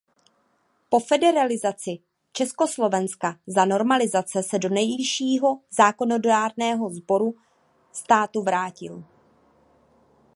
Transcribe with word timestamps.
Po 0.89 0.99
federalizaci 1.09 1.99
Československa 2.31 3.35
za 3.47 3.65
normalizace 3.65 4.43
se 4.43 4.59
do 4.59 4.69
nejvyššího 4.69 5.59
zákonodárného 5.71 6.89
sboru 6.89 7.35
státu 7.91 8.41
vrátil. 8.41 9.03